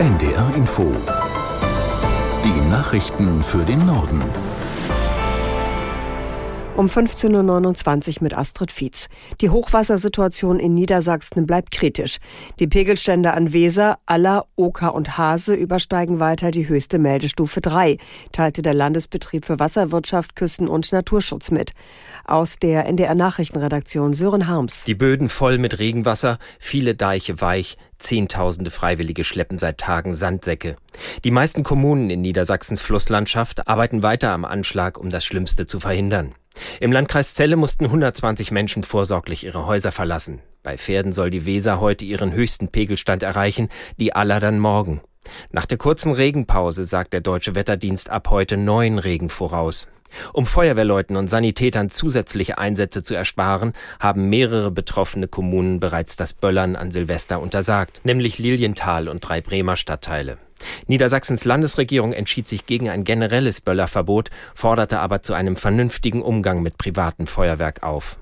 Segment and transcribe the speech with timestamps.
[0.00, 0.96] NDR Info.
[2.42, 4.22] Die Nachrichten für den Norden.
[6.74, 9.08] Um 15.29 Uhr mit Astrid Fietz.
[9.42, 12.16] Die Hochwassersituation in Niedersachsen bleibt kritisch.
[12.60, 17.98] Die Pegelstände an Weser, Aller, Oker und Hase übersteigen weiter die höchste Meldestufe 3,
[18.32, 21.72] teilte der Landesbetrieb für Wasserwirtschaft, Küsten- und Naturschutz mit.
[22.24, 24.84] Aus der NDR Nachrichtenredaktion Sören Harms.
[24.84, 30.76] Die Böden voll mit Regenwasser, viele Deiche weich, Zehntausende Freiwillige schleppen seit Tagen Sandsäcke.
[31.24, 36.34] Die meisten Kommunen in Niedersachsens Flusslandschaft arbeiten weiter am Anschlag, um das Schlimmste zu verhindern.
[36.80, 40.40] Im Landkreis Celle mussten 120 Menschen vorsorglich ihre Häuser verlassen.
[40.62, 43.68] Bei Pferden soll die Weser heute ihren höchsten Pegelstand erreichen,
[43.98, 45.00] die Aller dann morgen.
[45.52, 49.86] Nach der kurzen Regenpause sagt der Deutsche Wetterdienst ab heute neuen Regen voraus.
[50.32, 56.76] Um Feuerwehrleuten und Sanitätern zusätzliche Einsätze zu ersparen, haben mehrere betroffene Kommunen bereits das Böllern
[56.76, 60.38] an Silvester untersagt, nämlich Lilienthal und drei Bremer Stadtteile.
[60.86, 66.78] Niedersachsens Landesregierung entschied sich gegen ein generelles Böllerverbot, forderte aber zu einem vernünftigen Umgang mit
[66.78, 68.18] privatem Feuerwerk auf.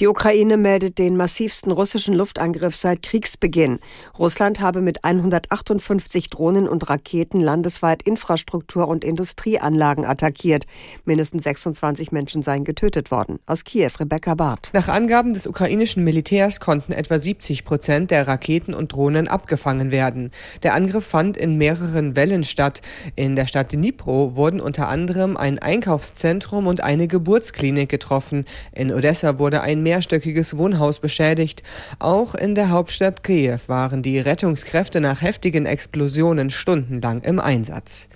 [0.00, 3.80] Die Ukraine meldet den massivsten russischen Luftangriff seit Kriegsbeginn.
[4.16, 10.66] Russland habe mit 158 Drohnen und Raketen landesweit Infrastruktur und Industrieanlagen attackiert.
[11.04, 13.40] Mindestens 26 Menschen seien getötet worden.
[13.46, 14.70] Aus Kiew, Rebecca Barth.
[14.72, 20.30] Nach Angaben des ukrainischen Militärs konnten etwa 70 Prozent der Raketen und Drohnen abgefangen werden.
[20.62, 22.82] Der Angriff fand in mehreren Wellen statt.
[23.16, 28.44] In der Stadt Dnipro wurden unter anderem ein Einkaufszentrum und eine Geburtsklinik getroffen.
[28.70, 31.62] In Odessa wurde ein mehrstöckiges Wohnhaus beschädigt.
[31.98, 38.08] Auch in der Hauptstadt Kiew waren die Rettungskräfte nach heftigen Explosionen stundenlang im Einsatz.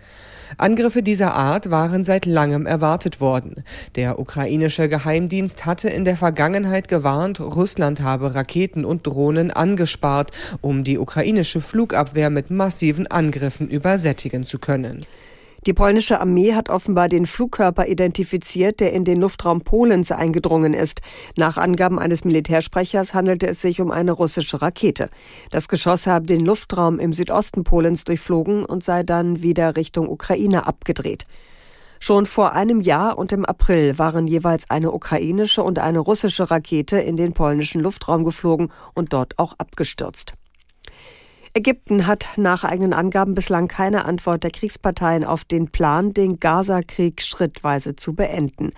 [0.58, 3.64] Angriffe dieser Art waren seit langem erwartet worden.
[3.96, 10.84] Der ukrainische Geheimdienst hatte in der Vergangenheit gewarnt, Russland habe Raketen und Drohnen angespart, um
[10.84, 15.06] die ukrainische Flugabwehr mit massiven Angriffen übersättigen zu können.
[15.64, 21.02] Die polnische Armee hat offenbar den Flugkörper identifiziert, der in den Luftraum Polens eingedrungen ist.
[21.36, 25.08] Nach Angaben eines Militärsprechers handelte es sich um eine russische Rakete.
[25.52, 30.66] Das Geschoss habe den Luftraum im Südosten Polens durchflogen und sei dann wieder Richtung Ukraine
[30.66, 31.26] abgedreht.
[32.00, 36.98] Schon vor einem Jahr und im April waren jeweils eine ukrainische und eine russische Rakete
[36.98, 40.34] in den polnischen Luftraum geflogen und dort auch abgestürzt.
[41.54, 47.20] Ägypten hat nach eigenen Angaben bislang keine Antwort der Kriegsparteien auf den Plan, den Gaza-Krieg
[47.20, 48.70] schrittweise zu beenden.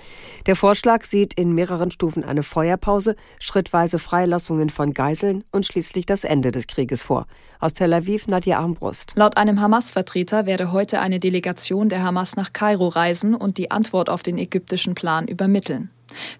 [0.47, 6.25] Der Vorschlag sieht in mehreren Stufen eine Feuerpause, schrittweise Freilassungen von Geiseln und schließlich das
[6.25, 7.29] Ende des Krieges vor.
[7.61, 9.13] Aus Tel Aviv Nadja Armbrust.
[9.15, 14.11] Laut einem Hamas-Vertreter werde heute eine Delegation der Hamas nach Kairo reisen und die Antwort
[14.11, 15.91] auf den ägyptischen Plan übermitteln.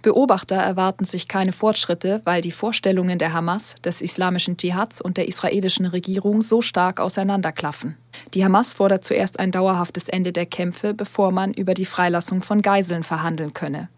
[0.03, 5.29] Beobachter erwarten sich keine Fortschritte, weil die Vorstellungen der Hamas, des islamischen Dschihads und der
[5.29, 7.97] israelischen Regierung so stark auseinanderklaffen.
[8.35, 12.63] Die Hamas fordert zuerst ein dauerhaftes Ende der Kämpfe, bevor man über die Freilassung von
[12.63, 13.89] Geiseln verhandeln könne.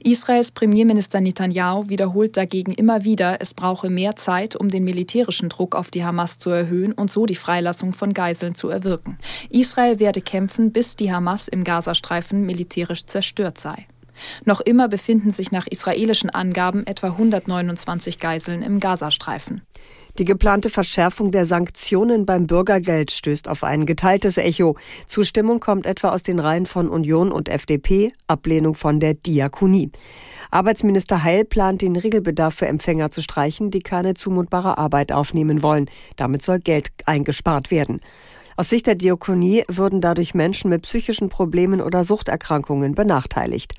[0.00, 5.74] Israels Premierminister Netanyahu wiederholt dagegen immer wieder, es brauche mehr Zeit, um den militärischen Druck
[5.74, 9.18] auf die Hamas zu erhöhen und so die Freilassung von Geiseln zu erwirken.
[9.50, 13.86] Israel werde kämpfen, bis die Hamas im Gazastreifen militärisch zerstört sei.
[14.44, 19.62] Noch immer befinden sich nach israelischen Angaben etwa 129 Geiseln im Gazastreifen.
[20.18, 24.76] Die geplante Verschärfung der Sanktionen beim Bürgergeld stößt auf ein geteiltes Echo.
[25.08, 29.90] Zustimmung kommt etwa aus den Reihen von Union und FDP, Ablehnung von der Diakonie.
[30.52, 35.90] Arbeitsminister Heil plant, den Regelbedarf für Empfänger zu streichen, die keine zumutbare Arbeit aufnehmen wollen.
[36.14, 38.00] Damit soll Geld eingespart werden.
[38.56, 43.74] Aus Sicht der Diakonie würden dadurch Menschen mit psychischen Problemen oder Suchterkrankungen benachteiligt.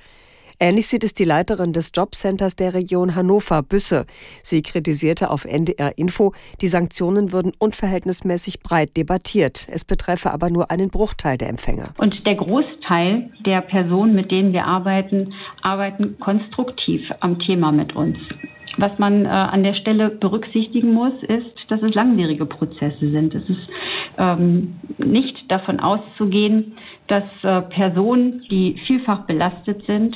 [0.59, 4.05] Ähnlich sieht es die Leiterin des Jobcenters der Region Hannover, Büsse.
[4.41, 9.67] Sie kritisierte auf NDR Info, die Sanktionen würden unverhältnismäßig breit debattiert.
[9.69, 11.93] Es betreffe aber nur einen Bruchteil der Empfänger.
[11.97, 18.17] Und der Großteil der Personen, mit denen wir arbeiten, arbeiten konstruktiv am Thema mit uns.
[18.77, 23.33] Was man äh, an der Stelle berücksichtigen muss, ist, dass es langwierige Prozesse sind.
[23.33, 23.69] Es ist
[24.17, 30.15] ähm, nicht davon auszugehen, dass äh, Personen, die vielfach belastet sind,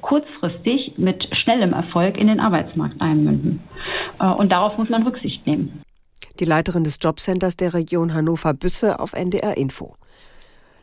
[0.00, 3.60] kurzfristig mit schnellem Erfolg in den Arbeitsmarkt einmünden.
[4.20, 5.82] Äh, und darauf muss man Rücksicht nehmen.
[6.40, 9.97] Die Leiterin des Jobcenters der Region Hannover-Büsse auf NDR Info.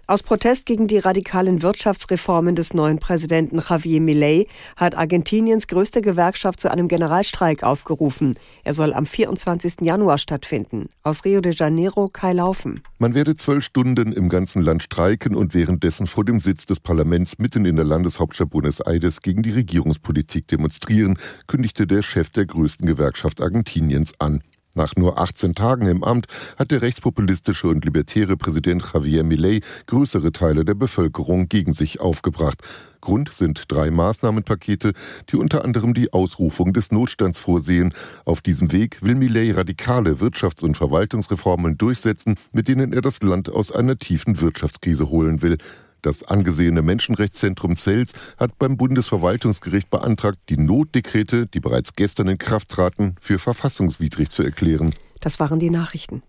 [0.08, 6.60] Aus Protest gegen die radikalen Wirtschaftsreformen des neuen Präsidenten Javier Milei hat Argentiniens größte Gewerkschaft
[6.60, 8.38] zu einem Generalstreik aufgerufen.
[8.64, 9.78] Er soll am 24.
[9.82, 10.90] Januar stattfinden.
[11.02, 12.82] Aus Rio de Janeiro Kai Laufen.
[13.00, 17.40] Man werde zwölf Stunden im ganzen Land streiken und währenddessen vor dem Sitz des Parlaments
[17.40, 21.18] mitten in der Landeshauptstadt Buenos Aires gegen die Regierungspolitik demonstrieren,
[21.48, 24.44] kündigte der Chef der größten Gewerkschaft Argentiniens an.
[24.78, 26.28] Nach nur 18 Tagen im Amt
[26.58, 32.62] hat der rechtspopulistische und libertäre Präsident Javier Milei größere Teile der Bevölkerung gegen sich aufgebracht.
[33.00, 34.92] Grund sind drei Maßnahmenpakete,
[35.30, 37.94] die unter anderem die Ausrufung des Notstands vorsehen.
[38.26, 43.50] Auf diesem Weg will Millet radikale Wirtschafts- und Verwaltungsreformen durchsetzen, mit denen er das Land
[43.50, 45.58] aus einer tiefen Wirtschaftskrise holen will.
[46.06, 52.70] Das angesehene Menschenrechtszentrum Zels hat beim Bundesverwaltungsgericht beantragt, die Notdekrete, die bereits gestern in Kraft
[52.70, 54.94] traten, für verfassungswidrig zu erklären.
[55.22, 56.22] Das waren die Nachrichten.